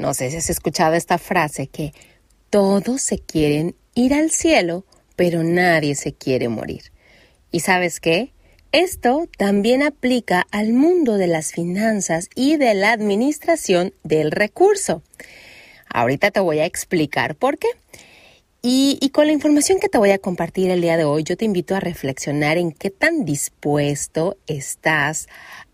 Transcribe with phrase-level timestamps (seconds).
[0.00, 1.92] no sé si has escuchado esta frase, que
[2.48, 6.84] todos se quieren ir al cielo, pero nadie se quiere morir.
[7.52, 8.32] ¿Y sabes qué?
[8.72, 15.02] Esto también aplica al mundo de las finanzas y de la administración del recurso.
[15.92, 17.68] Ahorita te voy a explicar por qué.
[18.62, 21.46] Y, con la información que te voy a compartir el día de hoy, yo te
[21.46, 25.28] invito a reflexionar en qué tan dispuesto estás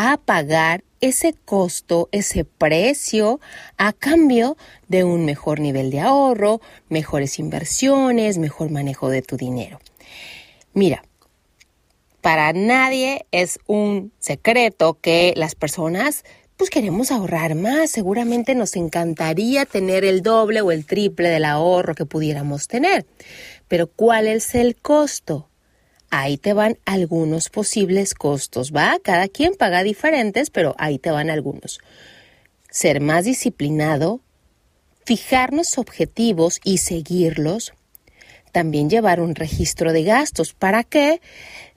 [0.00, 3.40] a pagar ese costo, ese precio
[3.78, 9.80] a cambio de un mejor nivel de ahorro, mejores inversiones, mejor manejo de tu dinero.
[10.72, 11.02] Mira,
[12.20, 16.24] para nadie es un secreto que las personas
[16.56, 17.90] pues queremos ahorrar más.
[17.90, 23.04] Seguramente nos encantaría tener el doble o el triple del ahorro que pudiéramos tener.
[23.66, 25.48] Pero ¿cuál es el costo?
[26.10, 28.98] Ahí te van algunos posibles costos, ¿va?
[29.02, 31.80] Cada quien paga diferentes, pero ahí te van algunos.
[32.70, 34.20] Ser más disciplinado,
[35.04, 37.74] fijarnos objetivos y seguirlos.
[38.52, 40.54] También llevar un registro de gastos.
[40.54, 41.20] ¿Para qué?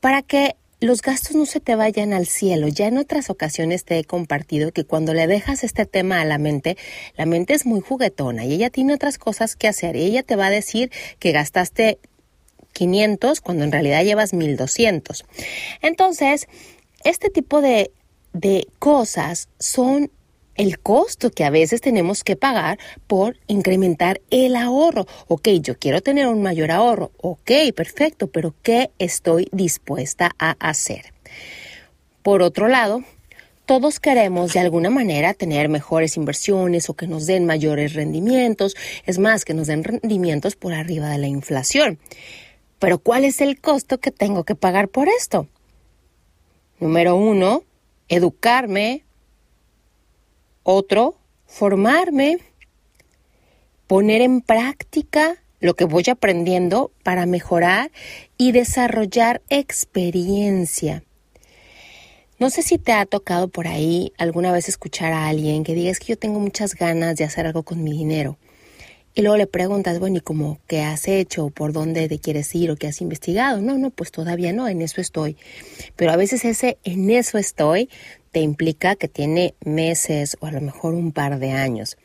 [0.00, 2.68] Para que los gastos no se te vayan al cielo.
[2.68, 6.38] Ya en otras ocasiones te he compartido que cuando le dejas este tema a la
[6.38, 6.76] mente,
[7.16, 10.36] la mente es muy juguetona y ella tiene otras cosas que hacer y ella te
[10.36, 11.98] va a decir que gastaste
[12.72, 15.24] 500 cuando en realidad llevas 1200.
[15.80, 16.48] Entonces,
[17.04, 17.90] este tipo de,
[18.32, 20.10] de cosas son
[20.54, 25.06] el costo que a veces tenemos que pagar por incrementar el ahorro.
[25.28, 27.10] Ok, yo quiero tener un mayor ahorro.
[27.16, 31.12] Ok, perfecto, pero ¿qué estoy dispuesta a hacer?
[32.22, 33.02] Por otro lado,
[33.64, 39.18] todos queremos de alguna manera tener mejores inversiones o que nos den mayores rendimientos, es
[39.18, 41.98] más, que nos den rendimientos por arriba de la inflación.
[42.82, 45.46] Pero ¿cuál es el costo que tengo que pagar por esto?
[46.80, 47.62] Número uno,
[48.08, 49.04] educarme,
[50.64, 51.14] otro,
[51.46, 52.38] formarme,
[53.86, 57.92] poner en práctica lo que voy aprendiendo para mejorar
[58.36, 61.04] y desarrollar experiencia.
[62.40, 65.92] No sé si te ha tocado por ahí alguna vez escuchar a alguien que diga
[65.92, 68.38] es que yo tengo muchas ganas de hacer algo con mi dinero.
[69.14, 71.50] Y luego le preguntas, bueno, ¿y cómo qué has hecho?
[71.50, 73.60] ¿Por dónde te quieres ir o qué has investigado?
[73.60, 75.36] No, no, pues todavía no, en eso estoy.
[75.96, 77.90] Pero a veces ese en eso estoy
[78.30, 81.98] te implica que tiene meses o a lo mejor un par de años.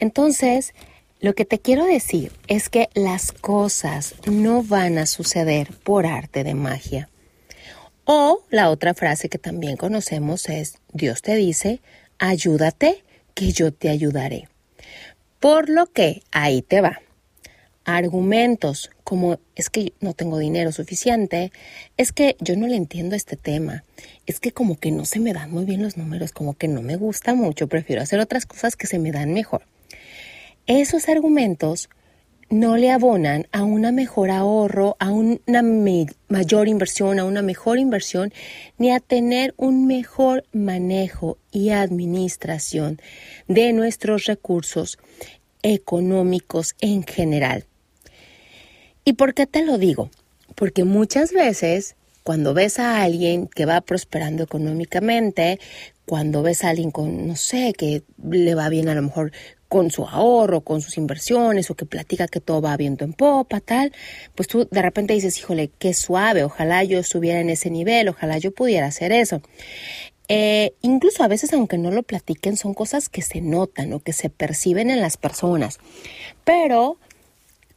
[0.00, 0.74] Entonces,
[1.20, 6.42] lo que te quiero decir es que las cosas no van a suceder por arte
[6.42, 7.08] de magia.
[8.04, 11.80] O la otra frase que también conocemos es, Dios te dice,
[12.18, 13.04] ayúdate,
[13.34, 14.48] que yo te ayudaré.
[15.46, 17.00] Por lo que ahí te va
[17.84, 21.52] argumentos como es que no tengo dinero suficiente,
[21.96, 23.84] es que yo no le entiendo este tema,
[24.26, 26.82] es que como que no se me dan muy bien los números, como que no
[26.82, 29.62] me gusta mucho, prefiero hacer otras cosas que se me dan mejor.
[30.66, 31.90] Esos argumentos
[32.48, 35.62] no le abonan a una mejor ahorro, a una
[36.28, 38.32] mayor inversión, a una mejor inversión,
[38.78, 43.00] ni a tener un mejor manejo y administración
[43.48, 44.98] de nuestros recursos
[45.62, 47.64] económicos en general.
[49.04, 50.10] ¿Y por qué te lo digo?
[50.54, 51.96] Porque muchas veces
[52.26, 55.60] cuando ves a alguien que va prosperando económicamente,
[56.06, 59.30] cuando ves a alguien con, no sé, que le va bien a lo mejor
[59.68, 63.60] con su ahorro, con sus inversiones, o que platica que todo va viento en popa,
[63.60, 63.92] tal,
[64.34, 68.38] pues tú de repente dices, híjole, qué suave, ojalá yo estuviera en ese nivel, ojalá
[68.38, 69.42] yo pudiera hacer eso.
[70.28, 74.12] Eh, incluso a veces, aunque no lo platiquen, son cosas que se notan o que
[74.12, 75.78] se perciben en las personas.
[76.44, 76.98] Pero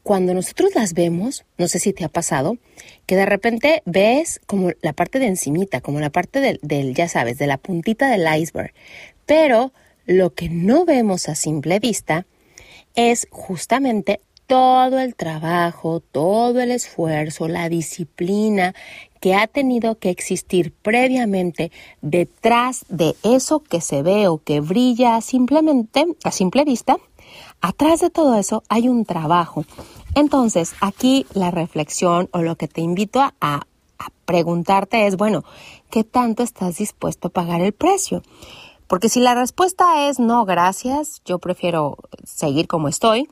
[0.04, 2.58] cuando nosotros las vemos, no sé si te ha pasado,
[3.06, 7.08] que de repente ves como la parte de encimita, como la parte del, del, ya
[7.08, 8.74] sabes, de la puntita del iceberg.
[9.26, 9.72] Pero
[10.10, 12.26] lo que no vemos a simple vista
[12.96, 18.74] es justamente todo el trabajo, todo el esfuerzo, la disciplina
[19.22, 21.72] que ha tenido que existir previamente
[22.02, 26.98] detrás de eso que se ve o que brilla simplemente a simple vista.
[27.62, 29.66] Atrás de todo eso hay un trabajo
[30.16, 33.66] entonces, aquí la reflexión o lo que te invito a,
[34.26, 35.44] preguntarte es, bueno,
[35.90, 38.22] ¿qué tanto estás dispuesto a pagar el precio?
[38.90, 43.30] Porque si la respuesta es no, gracias, yo prefiero seguir como estoy,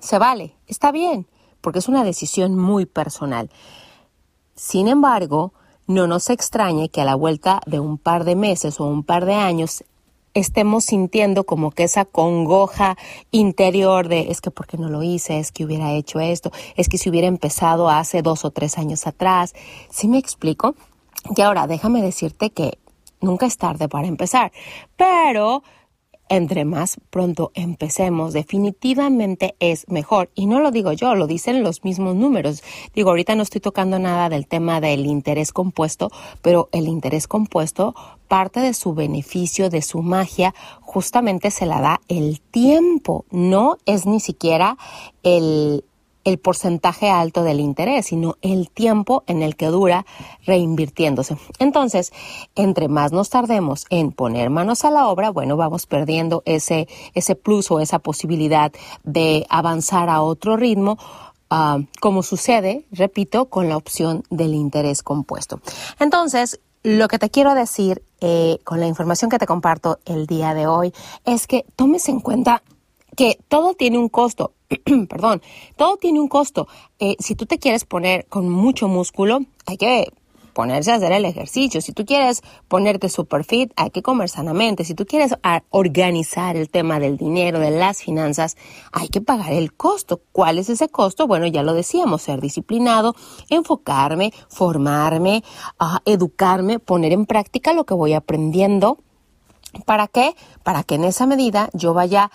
[0.00, 1.26] Se vale, está bien,
[1.60, 3.48] porque es una decisión muy personal.
[4.56, 5.52] Sin embargo,
[5.86, 9.24] no nos extrañe que a la vuelta de un par de meses o un par
[9.24, 9.84] de años
[10.34, 12.96] estemos sintiendo como que esa congoja
[13.30, 16.88] interior de es que por qué no lo hice, es que hubiera hecho esto, es
[16.88, 19.54] que si hubiera empezado hace dos o tres años atrás.
[19.90, 20.74] ¿Sí me explico?
[21.36, 22.78] Y ahora déjame decirte que
[23.20, 24.52] nunca es tarde para empezar,
[24.96, 25.62] pero
[26.28, 30.30] entre más pronto empecemos, definitivamente es mejor.
[30.34, 32.62] Y no lo digo yo, lo dicen los mismos números.
[32.94, 36.10] Digo, ahorita no estoy tocando nada del tema del interés compuesto,
[36.42, 37.94] pero el interés compuesto,
[38.28, 43.24] parte de su beneficio, de su magia, justamente se la da el tiempo.
[43.30, 44.76] No es ni siquiera
[45.22, 45.84] el,
[46.28, 50.06] el porcentaje alto del interés, sino el tiempo en el que dura
[50.44, 51.36] reinvirtiéndose.
[51.58, 52.12] Entonces,
[52.54, 57.34] entre más nos tardemos en poner manos a la obra, bueno, vamos perdiendo ese, ese
[57.34, 58.72] plus o esa posibilidad
[59.04, 60.98] de avanzar a otro ritmo.
[61.50, 65.60] Ah, como sucede, repito, con la opción del interés compuesto.
[65.98, 70.52] Entonces, lo que te quiero decir eh, con la información que te comparto el día
[70.52, 70.92] de hoy
[71.24, 72.62] es que tomes en cuenta
[73.16, 74.52] que todo tiene un costo.
[75.08, 75.42] perdón,
[75.76, 76.68] todo tiene un costo.
[76.98, 80.12] Eh, si tú te quieres poner con mucho músculo, hay que
[80.58, 81.80] ponerse a hacer el ejercicio.
[81.80, 84.82] Si tú quieres ponerte super fit, hay que comer sanamente.
[84.82, 85.36] Si tú quieres
[85.70, 88.56] organizar el tema del dinero, de las finanzas,
[88.90, 90.20] hay que pagar el costo.
[90.32, 91.28] ¿Cuál es ese costo?
[91.28, 93.14] Bueno, ya lo decíamos, ser disciplinado,
[93.48, 95.44] enfocarme, formarme,
[95.78, 98.98] ah, educarme, poner en práctica lo que voy aprendiendo.
[99.84, 100.34] ¿Para qué?
[100.64, 102.32] Para que en esa medida yo vaya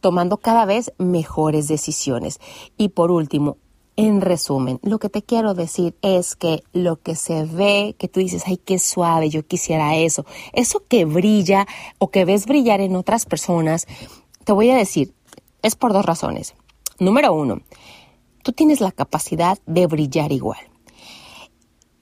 [0.00, 2.40] tomando cada vez mejores decisiones.
[2.76, 3.56] Y por último,
[3.96, 8.20] en resumen, lo que te quiero decir es que lo que se ve, que tú
[8.20, 11.66] dices, ay, qué suave, yo quisiera eso, eso que brilla
[11.98, 13.86] o que ves brillar en otras personas,
[14.44, 15.14] te voy a decir,
[15.62, 16.54] es por dos razones.
[16.98, 17.62] Número uno,
[18.42, 20.60] tú tienes la capacidad de brillar igual.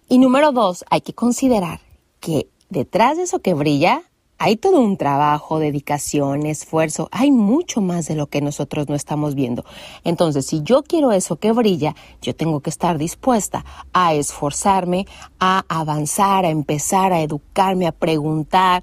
[0.09, 1.81] Y número dos, hay que considerar
[2.21, 4.03] que detrás de eso que brilla
[4.39, 9.35] hay todo un trabajo, dedicación, esfuerzo, hay mucho más de lo que nosotros no estamos
[9.35, 9.65] viendo.
[10.03, 15.07] Entonces, si yo quiero eso que brilla, yo tengo que estar dispuesta a esforzarme,
[15.39, 18.83] a avanzar, a empezar, a educarme, a preguntar.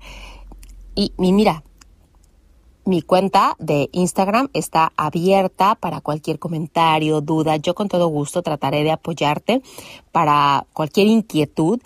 [0.95, 1.63] Y, mira,
[2.86, 7.57] mi cuenta de Instagram está abierta para cualquier comentario, duda.
[7.57, 9.62] Yo con todo gusto trataré de apoyarte
[10.12, 11.80] para cualquier inquietud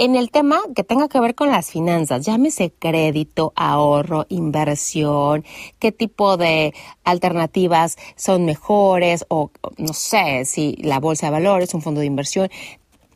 [0.00, 5.44] en el tema que tenga que ver con las finanzas, llámese crédito, ahorro, inversión,
[5.78, 6.72] qué tipo de
[7.04, 12.48] alternativas son mejores o no sé si la bolsa de valores, un fondo de inversión.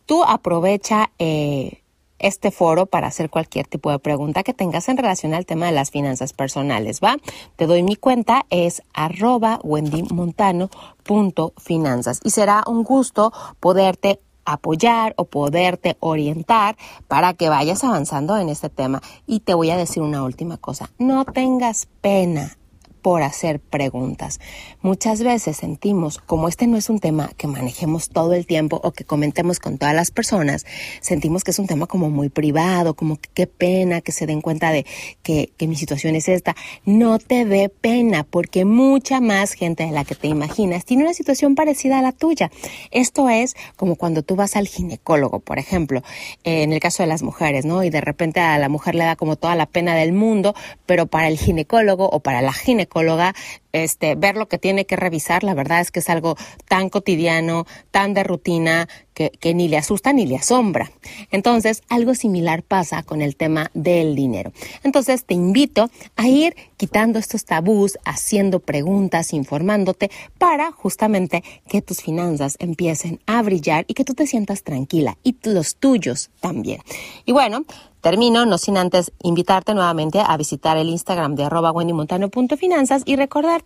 [0.04, 1.80] Tú aprovecha eh,
[2.18, 5.72] este foro para hacer cualquier tipo de pregunta que tengas en relación al tema de
[5.72, 7.16] las finanzas personales, ¿va?
[7.56, 15.96] Te doy mi cuenta, es arroba wendymontano.finanzas y será un gusto poderte apoyar o poderte
[16.00, 16.76] orientar
[17.08, 19.02] para que vayas avanzando en este tema.
[19.26, 22.56] Y te voy a decir una última cosa, no tengas pena
[23.04, 24.40] por hacer preguntas.
[24.80, 28.92] Muchas veces sentimos, como este no es un tema que manejemos todo el tiempo o
[28.92, 30.64] que comentemos con todas las personas,
[31.02, 34.40] sentimos que es un tema como muy privado, como que qué pena que se den
[34.40, 34.86] cuenta de
[35.22, 36.56] que, que mi situación es esta.
[36.86, 41.12] No te dé pena porque mucha más gente de la que te imaginas tiene una
[41.12, 42.50] situación parecida a la tuya.
[42.90, 46.02] Esto es como cuando tú vas al ginecólogo, por ejemplo,
[46.42, 47.84] en el caso de las mujeres, ¿no?
[47.84, 50.54] Y de repente a la mujer le da como toda la pena del mundo,
[50.86, 53.34] pero para el ginecólogo o para la ginecóloga, psicóloga
[53.74, 56.36] este, ver lo que tiene que revisar, la verdad es que es algo
[56.68, 60.90] tan cotidiano, tan de rutina, que, ni le asusta ni le asombra.
[61.30, 64.52] Entonces, algo similar pasa con el tema del dinero.
[64.82, 72.02] Entonces, te invito a ir quitando estos tabús, haciendo preguntas, informándote para justamente que tus
[72.02, 76.80] finanzas empiecen a brillar y que tú te sientas tranquila y los tuyos también.
[77.24, 77.64] Y bueno,
[78.04, 83.63] Termino, no sin antes invitarte nuevamente a visitar el Instagram de arroba wendymontano.finanzas y recordarte,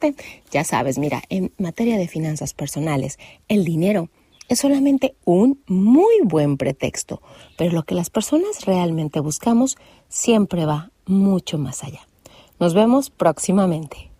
[0.50, 4.08] ya sabes, mira, en materia de finanzas personales, el dinero
[4.48, 7.20] es solamente un muy buen pretexto,
[7.56, 9.76] pero lo que las personas realmente buscamos
[10.08, 12.00] siempre va mucho más allá.
[12.58, 14.10] Nos vemos próximamente.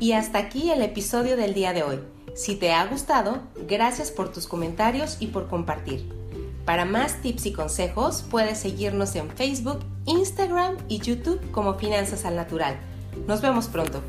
[0.00, 2.00] Y hasta aquí el episodio del día de hoy.
[2.34, 6.21] Si te ha gustado, gracias por tus comentarios y por compartir.
[6.64, 12.36] Para más tips y consejos, puedes seguirnos en Facebook, Instagram y YouTube como Finanzas al
[12.36, 12.78] Natural.
[13.26, 14.00] Nos vemos pronto.